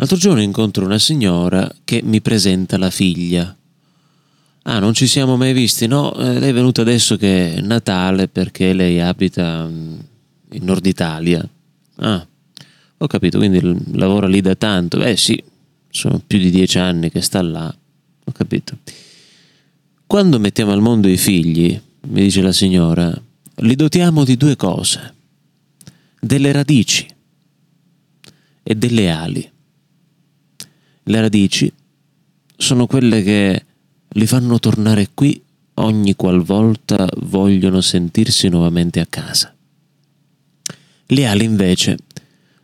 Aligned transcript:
L'altro 0.00 0.16
giorno 0.16 0.40
incontro 0.40 0.84
una 0.84 0.98
signora 0.98 1.68
che 1.82 2.02
mi 2.04 2.20
presenta 2.20 2.78
la 2.78 2.88
figlia. 2.88 3.54
Ah, 4.62 4.78
non 4.78 4.94
ci 4.94 5.08
siamo 5.08 5.36
mai 5.36 5.52
visti? 5.52 5.88
No, 5.88 6.14
eh, 6.14 6.38
lei 6.38 6.50
è 6.50 6.52
venuta 6.52 6.82
adesso 6.82 7.16
che 7.16 7.56
è 7.56 7.60
Natale 7.60 8.28
perché 8.28 8.72
lei 8.74 9.00
abita 9.00 9.66
mm, 9.66 9.98
in 10.52 10.64
Nord 10.64 10.86
Italia. 10.86 11.46
Ah, 11.96 12.24
ho 12.96 13.06
capito, 13.08 13.38
quindi 13.38 13.60
lavora 13.96 14.28
lì 14.28 14.40
da 14.40 14.54
tanto. 14.54 15.02
Eh 15.02 15.16
sì, 15.16 15.42
sono 15.90 16.22
più 16.24 16.38
di 16.38 16.50
dieci 16.50 16.78
anni 16.78 17.10
che 17.10 17.20
sta 17.20 17.42
là. 17.42 17.66
Ho 17.66 18.30
capito. 18.30 18.78
Quando 20.06 20.38
mettiamo 20.38 20.70
al 20.70 20.80
mondo 20.80 21.08
i 21.08 21.16
figli, 21.16 21.78
mi 22.02 22.20
dice 22.20 22.40
la 22.40 22.52
signora, 22.52 23.20
li 23.56 23.74
dotiamo 23.74 24.22
di 24.22 24.36
due 24.36 24.54
cose, 24.54 25.14
delle 26.20 26.52
radici 26.52 27.04
e 28.62 28.74
delle 28.76 29.10
ali. 29.10 29.56
Le 31.08 31.22
radici 31.22 31.72
sono 32.54 32.86
quelle 32.86 33.22
che 33.22 33.64
li 34.08 34.26
fanno 34.26 34.58
tornare 34.58 35.08
qui 35.14 35.42
ogni 35.76 36.14
qualvolta 36.14 37.08
vogliono 37.20 37.80
sentirsi 37.80 38.48
nuovamente 38.48 39.00
a 39.00 39.06
casa. 39.06 39.54
Le 41.06 41.26
ali 41.26 41.44
invece 41.44 41.96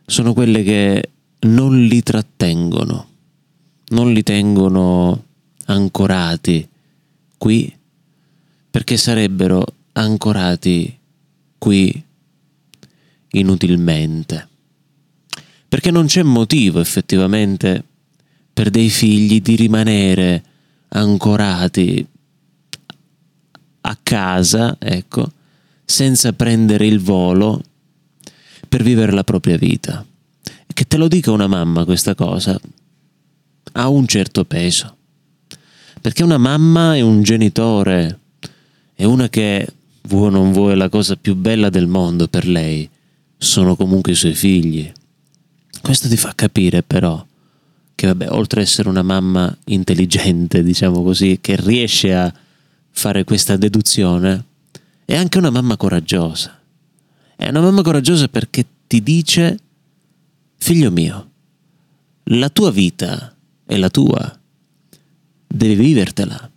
sono 0.05 0.33
quelle 0.33 0.61
che 0.61 1.09
non 1.39 1.85
li 1.85 2.03
trattengono, 2.03 3.07
non 3.87 4.13
li 4.13 4.21
tengono 4.21 5.23
ancorati 5.65 6.69
qui 7.39 7.75
perché 8.69 8.95
sarebbero 8.95 9.65
ancorati 9.93 10.95
qui 11.57 12.03
inutilmente. 13.29 14.47
Perché 15.67 15.89
non 15.89 16.05
c'è 16.05 16.21
motivo 16.21 16.79
effettivamente 16.79 17.85
per 18.55 18.69
dei 18.69 18.89
figli 18.89 19.41
di 19.41 19.57
rimanere 19.57 20.41
ancorati 20.87 22.07
a 23.81 23.99
casa, 24.01 24.77
ecco, 24.79 25.29
senza 25.83 26.31
prendere 26.31 26.87
il 26.87 27.01
volo 27.01 27.61
per 28.69 28.81
vivere 28.81 29.11
la 29.11 29.25
propria 29.25 29.57
vita. 29.57 30.05
Che 30.73 30.87
te 30.87 30.95
lo 30.95 31.09
dica 31.09 31.31
una 31.31 31.47
mamma 31.47 31.83
questa 31.83 32.15
cosa 32.15 32.57
ha 33.73 33.89
un 33.89 34.07
certo 34.07 34.45
peso. 34.45 34.95
Perché 35.99 36.23
una 36.23 36.37
mamma 36.37 36.95
è 36.95 37.01
un 37.01 37.23
genitore, 37.23 38.19
è 38.93 39.03
una 39.03 39.27
che 39.27 39.67
vuoi 40.03 40.27
o 40.27 40.29
non 40.29 40.53
vuoi 40.53 40.77
la 40.77 40.87
cosa 40.87 41.17
più 41.17 41.35
bella 41.35 41.69
del 41.69 41.87
mondo 41.87 42.29
per 42.29 42.47
lei, 42.47 42.89
sono 43.37 43.75
comunque 43.75 44.13
i 44.13 44.15
suoi 44.15 44.33
figli. 44.33 44.89
Questo 45.81 46.07
ti 46.07 46.15
fa 46.15 46.31
capire 46.33 46.83
però 46.83 47.21
che 47.95 48.07
vabbè, 48.07 48.29
oltre 48.29 48.61
ad 48.61 48.67
essere 48.67 48.89
una 48.89 49.01
mamma 49.01 49.55
intelligente, 49.65 50.61
diciamo 50.61 51.01
così, 51.01 51.39
che 51.41 51.55
riesce 51.55 52.13
a 52.13 52.31
fare 52.91 53.23
questa 53.23 53.55
deduzione, 53.55 54.45
è 55.05 55.15
anche 55.15 55.37
una 55.37 55.49
mamma 55.49 55.77
coraggiosa. 55.77 56.59
È 57.35 57.47
una 57.47 57.61
mamma 57.61 57.81
coraggiosa 57.81 58.27
perché 58.27 58.65
ti 58.87 59.01
dice, 59.01 59.59
figlio 60.57 60.91
mio, 60.91 61.29
la 62.25 62.49
tua 62.49 62.71
vita 62.71 63.35
è 63.65 63.77
la 63.77 63.89
tua, 63.89 64.39
devi 65.47 65.75
vivertela, 65.75 66.49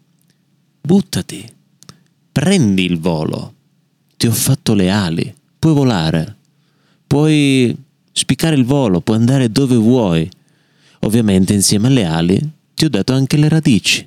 buttati, 0.80 1.48
prendi 2.32 2.84
il 2.84 2.98
volo, 2.98 3.54
ti 4.16 4.26
ho 4.26 4.32
fatto 4.32 4.74
le 4.74 4.90
ali, 4.90 5.34
puoi 5.58 5.74
volare, 5.74 6.36
puoi 7.06 7.76
spiccare 8.12 8.56
il 8.56 8.64
volo, 8.64 9.00
puoi 9.00 9.16
andare 9.16 9.50
dove 9.50 9.76
vuoi. 9.76 10.28
Ovviamente 11.00 11.54
insieme 11.54 11.88
alle 11.88 12.04
ali 12.04 12.50
ti 12.74 12.84
ho 12.84 12.88
dato 12.90 13.12
anche 13.12 13.36
le 13.36 13.48
radici. 13.48 14.06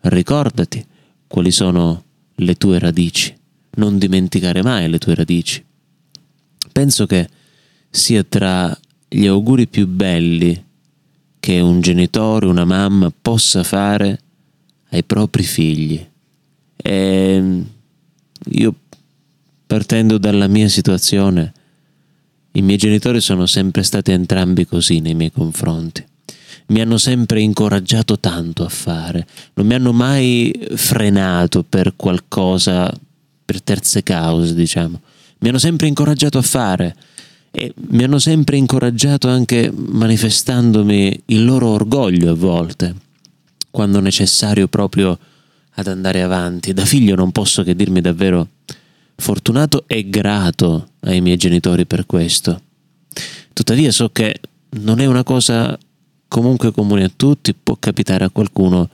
Ricordati 0.00 0.84
quali 1.26 1.50
sono 1.50 2.04
le 2.36 2.54
tue 2.54 2.78
radici. 2.78 3.34
Non 3.76 3.98
dimenticare 3.98 4.62
mai 4.62 4.88
le 4.88 4.98
tue 4.98 5.14
radici 5.14 5.64
penso 6.78 7.06
che 7.06 7.28
sia 7.90 8.22
tra 8.22 8.78
gli 9.08 9.26
auguri 9.26 9.66
più 9.66 9.88
belli 9.88 10.64
che 11.40 11.58
un 11.58 11.80
genitore, 11.80 12.46
una 12.46 12.64
mamma 12.64 13.10
possa 13.10 13.64
fare 13.64 14.20
ai 14.90 15.02
propri 15.02 15.42
figli. 15.42 16.06
E 16.76 17.62
io, 18.50 18.74
partendo 19.66 20.18
dalla 20.18 20.46
mia 20.46 20.68
situazione, 20.68 21.52
i 22.52 22.62
miei 22.62 22.78
genitori 22.78 23.20
sono 23.20 23.46
sempre 23.46 23.82
stati 23.82 24.12
entrambi 24.12 24.64
così 24.64 25.00
nei 25.00 25.14
miei 25.14 25.32
confronti. 25.32 26.06
Mi 26.68 26.80
hanno 26.80 26.98
sempre 26.98 27.40
incoraggiato 27.40 28.18
tanto 28.18 28.64
a 28.64 28.68
fare, 28.68 29.26
non 29.54 29.66
mi 29.66 29.74
hanno 29.74 29.92
mai 29.92 30.52
frenato 30.74 31.62
per 31.62 31.94
qualcosa, 31.96 32.92
per 33.44 33.62
terze 33.62 34.02
cause, 34.02 34.54
diciamo 34.54 35.00
mi 35.40 35.48
hanno 35.48 35.58
sempre 35.58 35.86
incoraggiato 35.86 36.38
a 36.38 36.42
fare 36.42 36.96
e 37.50 37.72
mi 37.90 38.02
hanno 38.02 38.18
sempre 38.18 38.56
incoraggiato 38.56 39.28
anche 39.28 39.72
manifestandomi 39.74 41.22
il 41.26 41.44
loro 41.44 41.68
orgoglio 41.68 42.32
a 42.32 42.34
volte, 42.34 42.94
quando 43.70 44.00
necessario 44.00 44.68
proprio 44.68 45.18
ad 45.74 45.86
andare 45.86 46.22
avanti. 46.22 46.72
Da 46.72 46.84
figlio 46.84 47.14
non 47.14 47.32
posso 47.32 47.62
che 47.62 47.74
dirmi 47.74 48.00
davvero 48.00 48.48
fortunato 49.14 49.84
e 49.86 50.08
grato 50.08 50.90
ai 51.00 51.20
miei 51.20 51.36
genitori 51.36 51.86
per 51.86 52.04
questo. 52.04 52.60
Tuttavia 53.52 53.90
so 53.92 54.10
che 54.10 54.40
non 54.70 55.00
è 55.00 55.06
una 55.06 55.22
cosa 55.22 55.76
comunque 56.28 56.72
comune 56.72 57.04
a 57.04 57.10
tutti, 57.14 57.54
può 57.54 57.76
capitare 57.78 58.24
a 58.24 58.30
qualcuno 58.30 58.88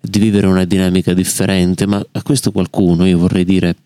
di 0.00 0.18
vivere 0.18 0.46
una 0.46 0.64
dinamica 0.64 1.12
differente, 1.12 1.86
ma 1.86 2.04
a 2.12 2.22
questo 2.22 2.52
qualcuno 2.52 3.06
io 3.06 3.18
vorrei 3.18 3.44
dire 3.44 3.76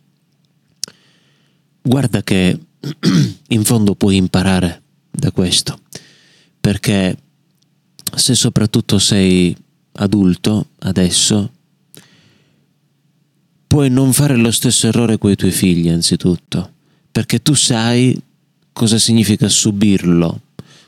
guarda 1.83 2.23
che 2.23 2.59
in 3.49 3.65
fondo 3.65 3.95
puoi 3.95 4.17
imparare 4.17 4.83
da 5.11 5.33
questo, 5.33 5.81
perché 6.61 7.17
se 8.15 8.35
soprattutto 8.35 8.99
sei 8.99 9.57
adulto 9.93 10.69
adesso, 10.81 11.51
puoi 13.67 13.91
non 13.91 14.13
fare 14.13 14.37
lo 14.37 14.51
stesso 14.51 14.89
errore 14.89 15.19
con 15.19 15.31
i 15.31 15.37
tuoi 15.37 15.51
figli 15.51 15.89
anzitutto, 15.89 16.73
perché 17.11 17.43
tu 17.43 17.55
sai 17.55 18.21
cosa 18.73 18.99
significa 18.99 19.49
subirlo, 19.49 20.41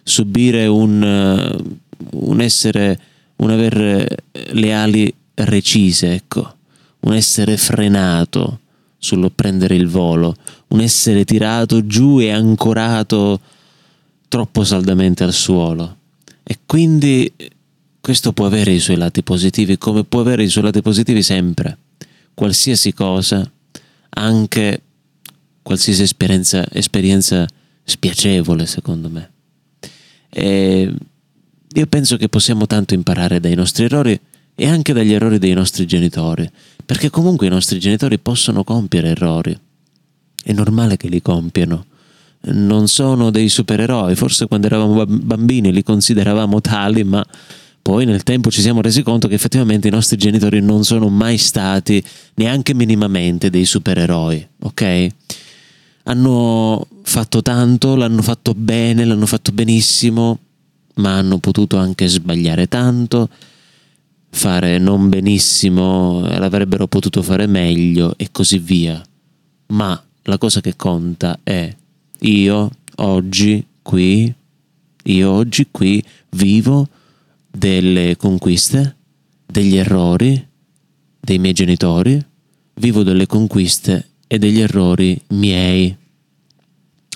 subire 0.02 0.66
un, 0.66 1.78
un 2.10 2.40
essere, 2.40 2.98
un 3.36 3.50
avere 3.50 4.08
le 4.32 4.74
ali 4.74 5.14
recise, 5.34 6.14
ecco, 6.14 6.54
un 7.00 7.14
essere 7.14 7.56
frenato 7.56 8.60
sullo 8.98 9.30
prendere 9.30 9.74
il 9.74 9.88
volo, 9.88 10.36
un 10.68 10.80
essere 10.80 11.24
tirato 11.24 11.86
giù 11.86 12.20
e 12.20 12.30
ancorato 12.30 13.40
troppo 14.28 14.64
saldamente 14.64 15.24
al 15.24 15.32
suolo. 15.32 15.96
E 16.42 16.58
quindi 16.64 17.32
questo 18.00 18.32
può 18.32 18.46
avere 18.46 18.72
i 18.72 18.80
suoi 18.80 18.96
lati 18.96 19.22
positivi, 19.22 19.78
come 19.78 20.04
può 20.04 20.20
avere 20.20 20.44
i 20.44 20.48
suoi 20.48 20.64
lati 20.64 20.82
positivi 20.82 21.22
sempre. 21.22 21.78
Qualsiasi 22.34 22.92
cosa, 22.94 23.48
anche 24.10 24.82
qualsiasi 25.62 26.02
esperienza, 26.02 26.66
esperienza 26.70 27.46
spiacevole, 27.84 28.66
secondo 28.66 29.08
me. 29.08 29.30
E 30.30 30.92
io 31.74 31.86
penso 31.86 32.16
che 32.16 32.28
possiamo 32.28 32.66
tanto 32.66 32.94
imparare 32.94 33.40
dai 33.40 33.54
nostri 33.54 33.84
errori 33.84 34.18
e 34.54 34.68
anche 34.68 34.92
dagli 34.92 35.12
errori 35.12 35.38
dei 35.38 35.54
nostri 35.54 35.86
genitori, 35.86 36.48
perché 36.84 37.10
comunque 37.10 37.46
i 37.46 37.50
nostri 37.50 37.78
genitori 37.78 38.18
possono 38.18 38.64
compiere 38.64 39.08
errori 39.08 39.58
è 40.42 40.52
normale 40.52 40.96
che 40.96 41.08
li 41.08 41.22
compiano. 41.22 41.86
Non 42.44 42.88
sono 42.88 43.30
dei 43.30 43.48
supereroi, 43.48 44.16
forse 44.16 44.46
quando 44.46 44.66
eravamo 44.66 45.06
bambini 45.06 45.72
li 45.72 45.84
consideravamo 45.84 46.60
tali, 46.60 47.04
ma 47.04 47.24
poi 47.80 48.04
nel 48.04 48.24
tempo 48.24 48.50
ci 48.50 48.60
siamo 48.60 48.80
resi 48.80 49.02
conto 49.02 49.28
che 49.28 49.34
effettivamente 49.34 49.86
i 49.86 49.92
nostri 49.92 50.16
genitori 50.16 50.60
non 50.60 50.84
sono 50.84 51.08
mai 51.08 51.38
stati 51.38 52.02
neanche 52.34 52.74
minimamente 52.74 53.48
dei 53.48 53.64
supereroi, 53.64 54.46
ok? 54.62 55.06
Hanno 56.04 56.86
fatto 57.02 57.42
tanto, 57.42 57.94
l'hanno 57.94 58.22
fatto 58.22 58.54
bene, 58.54 59.04
l'hanno 59.04 59.26
fatto 59.26 59.52
benissimo, 59.52 60.38
ma 60.94 61.16
hanno 61.16 61.38
potuto 61.38 61.76
anche 61.76 62.06
sbagliare 62.08 62.68
tanto, 62.68 63.28
fare 64.30 64.78
non 64.78 65.08
benissimo, 65.08 66.20
l'avrebbero 66.20 66.86
potuto 66.86 67.22
fare 67.22 67.46
meglio 67.46 68.14
e 68.16 68.28
così 68.30 68.58
via. 68.58 69.02
Ma 69.68 70.02
la 70.22 70.38
cosa 70.38 70.60
che 70.60 70.76
conta 70.76 71.40
è 71.42 71.74
io 72.20 72.70
oggi 72.96 73.66
qui, 73.82 74.32
io 75.04 75.30
oggi 75.30 75.68
qui 75.70 76.02
vivo 76.30 76.88
delle 77.50 78.16
conquiste, 78.16 78.96
degli 79.46 79.76
errori 79.76 80.50
dei 81.24 81.38
miei 81.38 81.54
genitori, 81.54 82.20
vivo 82.74 83.04
delle 83.04 83.26
conquiste 83.26 84.08
e 84.26 84.38
degli 84.38 84.60
errori 84.60 85.20
miei. 85.28 85.96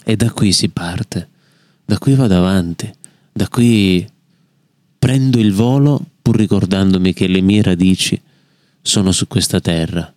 E 0.05 0.17
da 0.17 0.31
qui 0.31 0.52
si 0.52 0.69
parte, 0.69 1.29
da 1.84 1.99
qui 1.99 2.14
vado 2.14 2.37
avanti, 2.37 2.88
da 3.37 3.49
qui 3.49 4.06
prendo 4.99 5.38
il 5.38 5.53
volo 5.53 6.03
pur 6.23 6.37
ricordandomi 6.37 7.12
che 7.12 7.27
le 7.27 7.43
mie 7.43 7.61
radici 7.61 8.19
sono 8.81 9.12
su 9.12 9.29
questa 9.29 9.61
terra. 9.61 10.11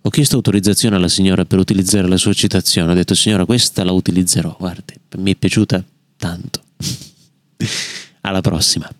Ho 0.00 0.08
chiesto 0.08 0.36
autorizzazione 0.36 0.96
alla 0.96 1.08
signora 1.08 1.44
per 1.44 1.58
utilizzare 1.58 2.08
la 2.08 2.16
sua 2.16 2.32
citazione. 2.32 2.92
Ho 2.92 2.94
detto, 2.94 3.14
signora, 3.14 3.44
questa 3.44 3.84
la 3.84 3.92
utilizzerò. 3.92 4.56
Guardi, 4.58 4.94
mi 5.18 5.32
è 5.32 5.34
piaciuta 5.34 5.84
tanto. 6.16 6.62
Alla 8.22 8.40
prossima. 8.40 8.90